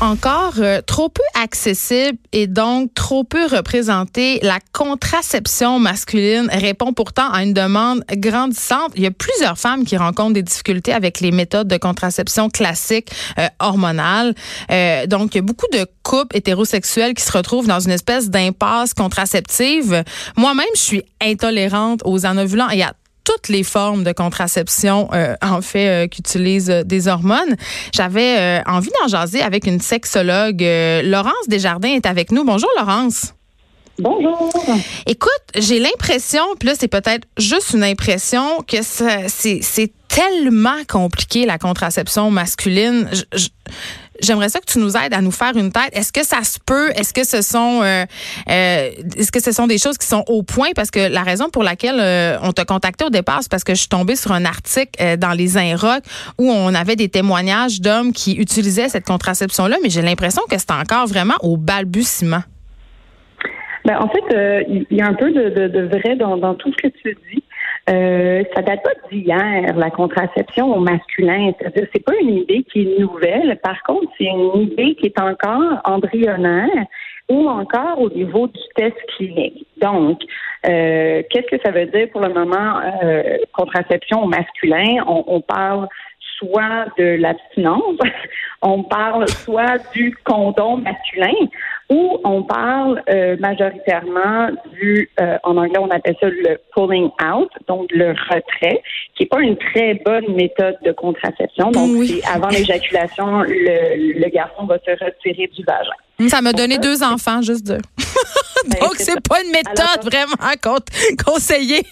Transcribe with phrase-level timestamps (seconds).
[0.00, 4.38] Encore euh, trop peu accessible et donc trop peu représentée.
[4.42, 8.92] La contraception masculine répond pourtant à une demande grandissante.
[8.96, 13.10] Il y a plusieurs femmes qui rencontrent des difficultés avec les méthodes de contraception classiques
[13.38, 14.34] euh, hormonales.
[14.70, 18.30] Euh, donc, il y a beaucoup de couples hétérosexuels qui se retrouvent dans une espèce
[18.30, 20.02] d'impasse contraceptive.
[20.36, 25.60] Moi-même, je suis intolérante aux anovulants et à toutes les formes de contraception, euh, en
[25.62, 27.56] fait, euh, qui utilisent euh, des hormones.
[27.94, 30.60] J'avais euh, envie d'en jaser avec une sexologue.
[31.04, 32.44] Laurence Desjardins est avec nous.
[32.44, 33.34] Bonjour, Laurence.
[33.98, 34.50] Bonjour.
[35.06, 41.44] Écoute, j'ai l'impression, puis là, c'est peut-être juste une impression, que c'est c'est tellement compliqué,
[41.44, 43.08] la contraception masculine.
[43.12, 43.48] Je- je-
[44.22, 45.90] J'aimerais ça que tu nous aides à nous faire une tête.
[45.92, 46.90] Est-ce que ça se peut?
[46.90, 48.04] Est-ce que ce sont euh,
[48.48, 50.68] euh, est-ce que ce sont des choses qui sont au point?
[50.74, 53.74] Parce que la raison pour laquelle euh, on t'a contacté au départ, c'est parce que
[53.74, 56.04] je suis tombée sur un article dans les Inrocks
[56.38, 60.72] où on avait des témoignages d'hommes qui utilisaient cette contraception-là, mais j'ai l'impression que c'est
[60.72, 62.42] encore vraiment au balbutiement.
[63.84, 67.16] Ben, en fait, il y a un peu de, vrai dans tout ce que tu
[67.32, 67.39] dis.
[67.90, 71.52] Euh, ça date pas d'hier, la contraception au masculin.
[71.58, 73.58] C'est-à-dire, c'est pas une idée qui est nouvelle.
[73.62, 76.86] Par contre, c'est une idée qui est encore embryonnaire
[77.28, 79.66] ou encore au niveau du test clinique.
[79.80, 80.20] Donc,
[80.66, 85.02] euh, qu'est-ce que ça veut dire pour le moment euh, contraception au masculin?
[85.06, 85.88] On, on parle
[86.38, 87.96] soit de l'abstinence,
[88.62, 91.34] on parle soit du condom masculin,
[91.90, 94.48] ou on parle euh, majoritairement
[94.80, 98.82] du, euh, en anglais on appelle ça le pulling out, donc le retrait,
[99.16, 101.70] qui est pas une très bonne méthode de contraception.
[101.72, 102.20] Donc Oui.
[102.22, 106.28] c'est avant l'éjaculation, le, le garçon va se retirer du vagin.
[106.28, 107.78] Ça m'a donné deux enfants, juste deux.
[108.80, 111.82] Donc, c'est pas une méthode Alors- vraiment con- conseillée.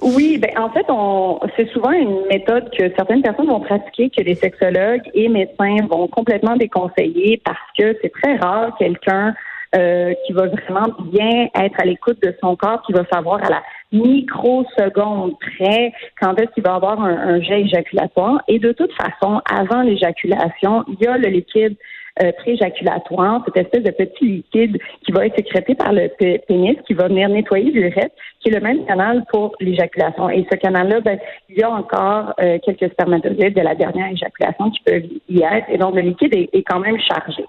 [0.00, 4.22] Oui, ben en fait, on c'est souvent une méthode que certaines personnes vont pratiquer, que
[4.22, 9.34] les sexologues et médecins vont complètement déconseiller parce que c'est très rare quelqu'un
[9.74, 13.50] euh, qui va vraiment bien être à l'écoute de son corps, qui va savoir à
[13.50, 13.62] la
[13.92, 18.40] microseconde près quand est-ce qu'il va avoir un, un jet éjaculatoire.
[18.46, 21.76] Et de toute façon, avant l'éjaculation, il y a le liquide
[22.22, 26.08] euh, pré-éjaculatoire, cette espèce de petit liquide qui va être sécrété par le
[26.46, 30.30] pénis, qui va venir nettoyer l'urètre, qui est le même canal pour l'éjaculation.
[30.30, 31.18] Et ce canal-là, ben,
[31.48, 35.66] il y a encore euh, quelques spermatozoïdes de la dernière éjaculation qui peuvent y être,
[35.68, 37.44] et donc le liquide est, est quand même chargé.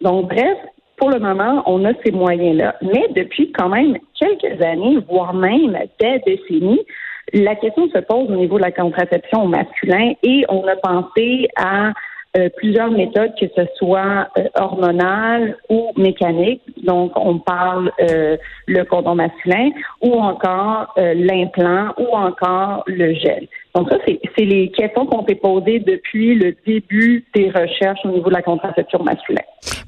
[0.00, 0.58] Donc, bref,
[0.96, 2.76] pour le moment, on a ces moyens-là.
[2.82, 6.80] Mais depuis quand même quelques années, voire même des décennies,
[7.32, 11.48] la question se pose au niveau de la contraception au masculin et on a pensé
[11.56, 11.92] à
[12.36, 16.62] euh, plusieurs méthodes, que ce soit euh, hormonales ou mécaniques.
[16.82, 18.36] Donc, on parle euh,
[18.66, 23.46] le condom masculin ou encore euh, l'implant ou encore le gel.
[23.74, 28.28] Donc, ça, c'est les questions qu'on s'est posées depuis le début des recherches au niveau
[28.28, 29.40] de la contraception masculine.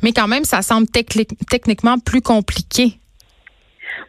[0.03, 2.99] Mais quand même, ça semble techniquement plus compliqué.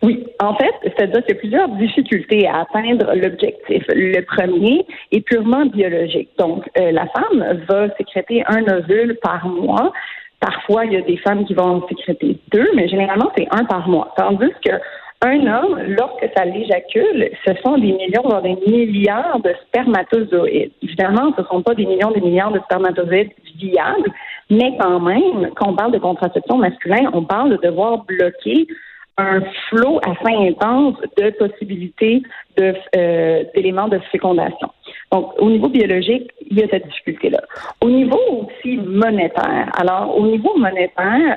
[0.03, 3.83] Oui, en fait, c'est-à-dire qu'il y a plusieurs difficultés à atteindre l'objectif.
[3.89, 6.29] Le premier est purement biologique.
[6.37, 9.91] Donc, euh, la femme va sécréter un ovule par mois.
[10.39, 13.65] Parfois, il y a des femmes qui vont en sécréter deux, mais généralement, c'est un
[13.65, 14.13] par mois.
[14.17, 14.73] Tandis que
[15.21, 20.71] un homme, lorsque ça l'éjacule, ce sont des millions, voire des milliards de spermatozoïdes.
[20.83, 24.11] Évidemment, ce ne sont pas des millions, des milliards de spermatozoïdes viables,
[24.51, 28.67] mais quand même, quand on parle de contraception masculin, on parle de devoir bloquer
[29.17, 32.21] un flot assez intense de possibilités
[32.59, 34.71] euh, d'éléments de fécondation.
[35.11, 37.41] Donc, au niveau biologique, il y a cette difficulté-là.
[37.81, 41.35] Au niveau aussi monétaire, alors au niveau monétaire,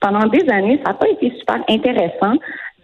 [0.00, 2.34] pendant des années, ça n'a pas été super intéressant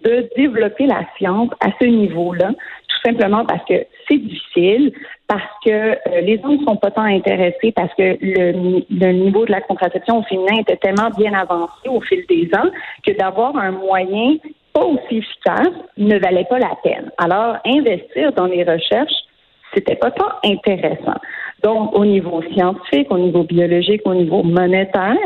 [0.03, 4.93] de développer la science à ce niveau-là, tout simplement parce que c'est difficile,
[5.33, 9.51] parce que euh, les hommes ne sont pas tant intéressés, parce que le, niveau de
[9.51, 12.69] la contraception au féminin était tellement bien avancé au fil des ans
[13.07, 14.35] que d'avoir un moyen
[14.75, 17.11] pas aussi efficace ne valait pas la peine.
[17.17, 19.25] Alors, investir dans les recherches,
[19.73, 21.19] c'était pas tant intéressant.
[21.63, 25.17] Donc, au niveau scientifique, au niveau biologique, au niveau monétaire,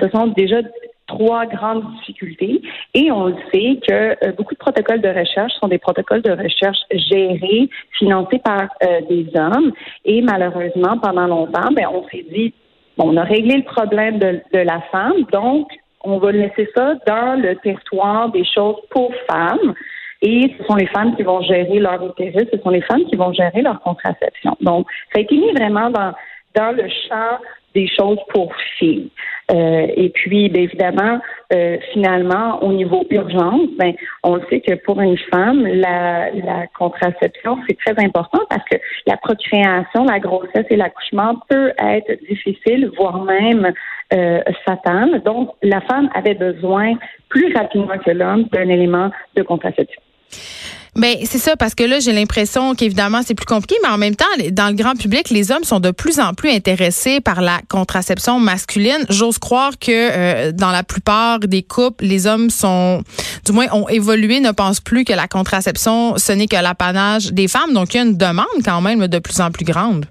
[0.00, 0.62] ce sont déjà
[1.06, 2.62] trois grandes difficultés
[2.94, 6.30] et on le sait que euh, beaucoup de protocoles de recherche sont des protocoles de
[6.30, 7.68] recherche gérés,
[7.98, 9.72] financés par euh, des hommes
[10.04, 12.54] et malheureusement pendant longtemps, ben on s'est dit
[12.96, 15.68] bon, on a réglé le problème de, la femme, donc
[16.02, 19.74] on va laisser ça dans le territoire des choses pour femmes.
[20.22, 23.16] Et ce sont les femmes qui vont gérer leur utérus, ce sont les femmes qui
[23.16, 24.56] vont gérer leur contraception.
[24.62, 26.14] Donc, ça a été mis vraiment dans,
[26.54, 27.38] dans le champ
[27.74, 29.10] des choses pour filles.
[29.50, 31.20] Euh, et puis, bien évidemment,
[31.52, 33.92] euh, finalement, au niveau urgence, ben,
[34.22, 38.76] on sait que pour une femme, la, la contraception, c'est très important parce que
[39.06, 43.72] la procréation, la grossesse et l'accouchement peut être difficile, voire même
[44.14, 45.22] euh, fatale.
[45.24, 46.94] Donc, la femme avait besoin
[47.28, 50.00] plus rapidement que l'homme d'un élément de contraception.
[50.96, 54.14] Ben c'est ça parce que là j'ai l'impression qu'évidemment c'est plus compliqué, mais en même
[54.14, 57.58] temps dans le grand public les hommes sont de plus en plus intéressés par la
[57.68, 59.04] contraception masculine.
[59.10, 63.02] J'ose croire que euh, dans la plupart des couples les hommes sont,
[63.44, 67.48] du moins ont évolué, ne pensent plus que la contraception ce n'est que l'apanage des
[67.48, 67.72] femmes.
[67.72, 70.06] Donc il y a une demande quand même de plus en plus grande.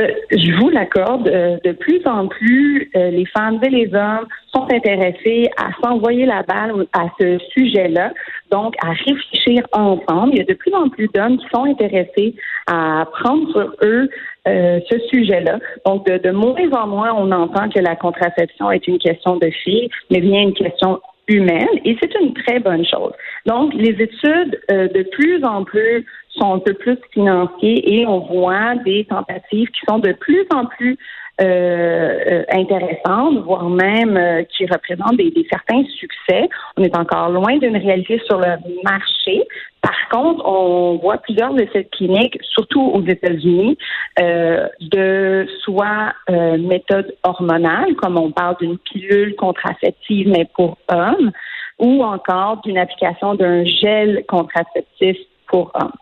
[0.00, 4.26] Euh, je vous l'accorde, euh, de plus en plus, euh, les femmes et les hommes
[4.54, 8.12] sont intéressés à s'envoyer la balle à ce sujet-là,
[8.52, 10.34] donc à réfléchir ensemble.
[10.34, 12.34] Il y a de plus en plus d'hommes qui sont intéressés
[12.66, 14.08] à prendre sur eux
[14.46, 15.58] ce sujet-là.
[15.86, 19.88] Donc, de, moins en moins, on entend que la contraception est une question de filles,
[20.10, 23.12] mais bien une question humaine, et c'est une très bonne chose.
[23.46, 26.04] Donc, les études de plus en plus
[26.38, 30.66] sont un peu plus financiers et on voit des tentatives qui sont de plus en
[30.66, 30.98] plus
[31.40, 36.48] euh, euh intéressantes, voire même euh, qui représentent des, certains succès.
[36.76, 39.46] On est encore loin d'une réalité sur le marché.
[39.80, 43.76] Par contre, on voit plusieurs de ces cliniques, surtout aux États-Unis,
[44.20, 51.32] euh, de soit euh, méthode hormonale, comme on parle d'une pilule contraceptive, mais pour hommes,
[51.78, 55.16] ou encore d'une application d'un gel contraceptif
[55.48, 55.92] pour hommes.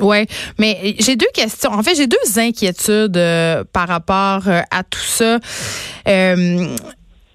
[0.00, 0.26] Ouais,
[0.58, 1.70] mais j'ai deux questions.
[1.70, 5.38] En fait, j'ai deux inquiétudes euh, par rapport euh, à tout ça.
[6.08, 6.66] Euh,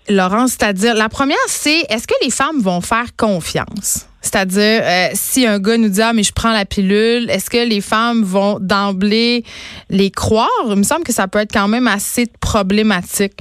[0.10, 4.08] Laurence, c'est-à-dire, la première, c'est est-ce que les femmes vont faire confiance?
[4.22, 7.82] C'est-à-dire, si un gars nous dit ah mais je prends la pilule, est-ce que les
[7.82, 9.44] femmes vont d'emblée
[9.90, 10.50] les croire?
[10.68, 13.40] Il me semble que ça peut être quand même assez problématique.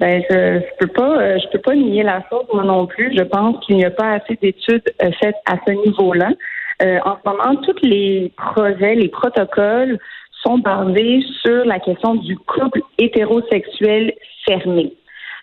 [0.00, 3.12] Ben, je, je peux pas, je peux pas nier la chose moi non plus.
[3.16, 6.30] Je pense qu'il n'y a pas assez d'études faites à ce niveau-là.
[6.82, 9.98] Euh, en ce moment, tous les projets, les protocoles
[10.42, 14.12] sont basés sur la question du couple hétérosexuel
[14.46, 14.92] fermé.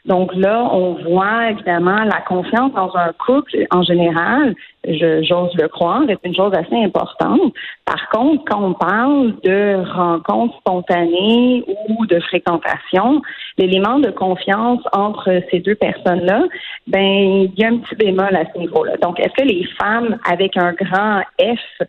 [0.06, 6.02] Donc là, on voit évidemment la confiance dans un couple en général, j'ose le croire,
[6.10, 7.54] est une chose assez importante.
[7.86, 13.22] Par contre, quand on parle de rencontres spontanées ou de fréquentation,
[13.58, 16.44] l'élément de confiance entre ces deux personnes-là,
[16.88, 18.98] ben il y a un petit bémol à ce niveau-là.
[18.98, 21.86] Donc, est-ce que les femmes avec un grand F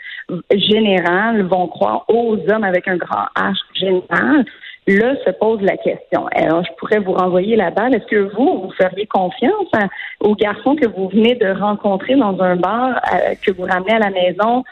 [0.54, 4.44] général vont croire aux hommes avec un grand H général?
[4.88, 6.26] Là se pose la question.
[6.32, 7.94] Alors, je pourrais vous renvoyer la balle.
[7.94, 9.70] Est-ce que vous, vous feriez confiance
[10.18, 14.00] au garçon que vous venez de rencontrer dans un bar, euh, que vous ramenez à
[14.00, 14.64] la maison,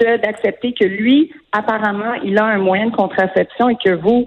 [0.00, 4.26] d'accepter que lui, apparemment, il a un moyen de contraception et que vous,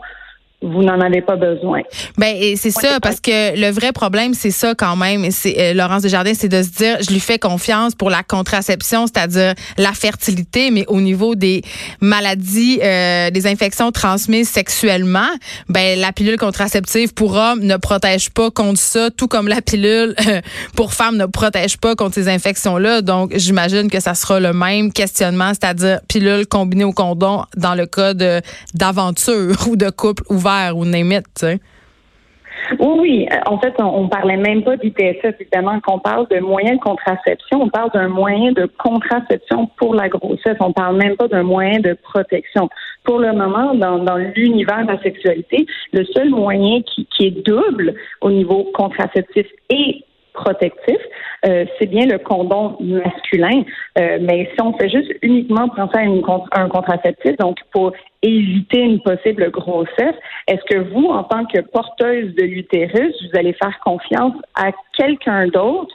[0.61, 1.81] vous n'en avez pas besoin.
[2.17, 6.03] Ben c'est ça parce que le vrai problème c'est ça quand même c'est euh, Laurence
[6.03, 10.69] Desjardins c'est de se dire je lui fais confiance pour la contraception c'est-à-dire la fertilité
[10.69, 11.63] mais au niveau des
[11.99, 15.29] maladies euh, des infections transmises sexuellement
[15.67, 20.13] ben la pilule contraceptive pour hommes ne protège pas contre ça tout comme la pilule
[20.27, 20.41] euh,
[20.75, 24.53] pour femmes ne protège pas contre ces infections là donc j'imagine que ça sera le
[24.53, 28.41] même questionnement c'est-à-dire pilule combinée au condom dans le cas de
[28.75, 30.85] d'aventure ou de couple ouvert ou
[32.79, 33.27] Oui, oui.
[33.45, 35.79] En fait, on, ne parlait même pas d'ITSS, évidemment.
[35.83, 40.09] Quand on parle de moyens de contraception, on parle d'un moyen de contraception pour la
[40.09, 40.57] grossesse.
[40.59, 42.69] On parle même pas d'un moyen de protection.
[43.03, 47.95] Pour le moment, dans, l'univers de la sexualité, le seul moyen qui, qui est double
[48.21, 50.97] au niveau contraceptif et protectif,
[51.45, 53.63] euh, c'est bien le condom masculin.
[53.97, 55.97] Euh, mais si on fait juste uniquement penser
[56.51, 60.15] à un contraceptif, donc pour éviter une possible grossesse,
[60.47, 65.47] est-ce que vous, en tant que porteuse de l'utérus, vous allez faire confiance à quelqu'un
[65.47, 65.93] d'autre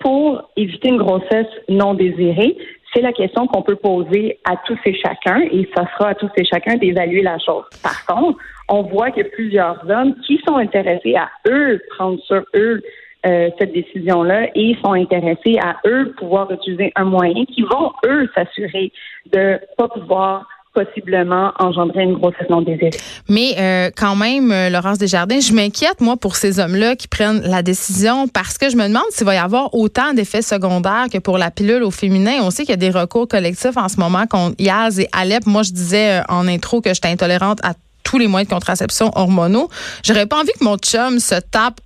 [0.00, 2.56] pour éviter une grossesse non désirée?
[2.94, 6.30] C'est la question qu'on peut poser à tous et chacun, et ça sera à tous
[6.36, 7.64] et chacun d'évaluer la chose.
[7.82, 12.82] Par contre, on voit a plusieurs hommes qui sont intéressés à eux prendre sur eux
[13.28, 18.28] euh, cette décision-là et sont intéressés à eux pouvoir utiliser un moyen qui vont eux
[18.34, 18.90] s'assurer
[19.32, 22.90] de pas pouvoir possiblement engendrer une grossesse non désirée.
[23.28, 27.42] Mais euh, quand même, euh, Laurence Desjardins, je m'inquiète, moi, pour ces hommes-là qui prennent
[27.42, 31.18] la décision parce que je me demande s'il va y avoir autant d'effets secondaires que
[31.18, 32.38] pour la pilule au féminin.
[32.42, 35.46] On sait qu'il y a des recours collectifs en ce moment contre Yaz et Alep.
[35.46, 39.68] Moi, je disais en intro que j'étais intolérante à tous les moyens de contraception hormonaux.
[40.02, 41.80] J'aurais pas envie que mon chum se tape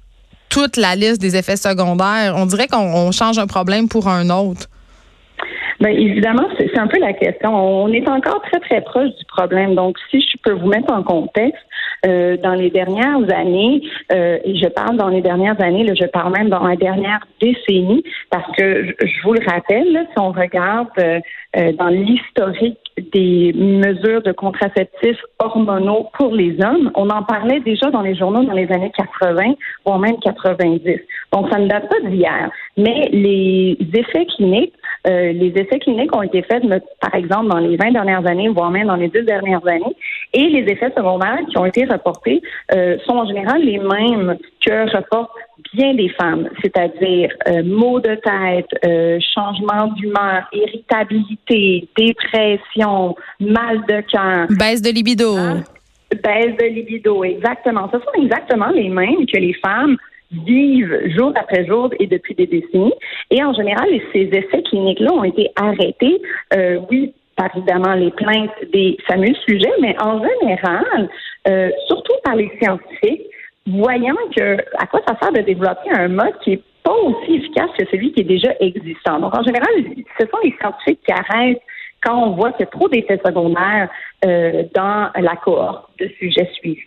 [0.53, 2.35] toute la liste des effets secondaires.
[2.37, 4.69] On dirait qu'on change un problème pour un autre.
[5.81, 7.55] Bien, évidemment, c'est un peu la question.
[7.55, 9.75] On est encore très, très proche du problème.
[9.75, 11.65] Donc, si je peux vous mettre en contexte,
[12.05, 13.81] euh, dans les dernières années,
[14.11, 18.03] euh, et je parle dans les dernières années, je parle même dans la dernière décennie,
[18.29, 24.33] parce que je, vous le rappelle, si on regarde euh, dans l'historique des mesures de
[24.33, 28.93] contraceptifs hormonaux pour les hommes, on en parlait déjà dans les journaux dans les années
[28.97, 30.83] 80, voire même 90.
[31.33, 32.51] Donc, ça ne date pas d'hier.
[32.77, 34.75] Mais les effets cliniques,
[35.07, 36.63] euh, les essais cliniques ont été faits,
[37.01, 39.97] par exemple, dans les 20 dernières années, voire même dans les 10 dernières années,
[40.33, 42.41] et les effets secondaires qui ont été reportés
[42.75, 45.33] euh, sont en général les mêmes que reportent
[45.75, 54.01] bien des femmes, c'est-à-dire euh, maux de tête, euh, changement d'humeur, irritabilité, dépression, mal de
[54.11, 54.47] cœur.
[54.51, 55.37] Baisse de libido.
[55.37, 55.63] Hein?
[56.23, 57.91] Baisse de libido, exactement.
[57.93, 59.97] Ce sont exactement les mêmes que les femmes
[60.33, 62.95] vivent jour après jour et depuis des décennies.
[63.31, 66.21] Et en général, ces essais cliniques-là ont été arrêtés,
[66.55, 71.09] euh, oui, par évidemment les plaintes des fameux sujets, mais en général,
[71.49, 73.27] euh, surtout par les scientifiques,
[73.67, 77.71] voyant que à quoi ça sert de développer un mode qui est pas aussi efficace
[77.79, 79.21] que celui qui est déjà existant.
[79.21, 79.69] Donc, en général,
[80.19, 81.63] ce sont les scientifiques qui arrêtent
[82.03, 83.89] quand on voit qu'il y a trop d'effets secondaires
[84.25, 86.81] euh, dans la cohorte de sujets suivis.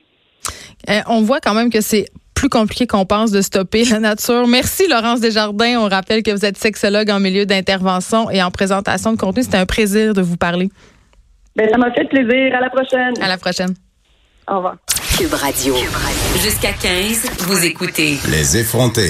[1.08, 2.06] On voit quand même que c'est
[2.46, 4.46] plus compliqué qu'on pense de stopper la nature.
[4.46, 5.80] Merci Laurence Desjardins.
[5.80, 9.42] On rappelle que vous êtes sexologue en milieu d'intervention et en présentation de contenu.
[9.42, 10.70] C'était un plaisir de vous parler.
[11.56, 12.56] Ben, ça m'a fait plaisir.
[12.56, 13.14] À la prochaine.
[13.20, 13.74] À la prochaine.
[14.48, 14.76] Au revoir.
[15.18, 15.74] Cube Radio.
[16.44, 18.18] Jusqu'à 15, vous écoutez.
[18.30, 19.02] Les effrontés.